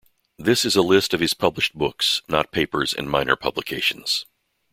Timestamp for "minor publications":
3.07-4.25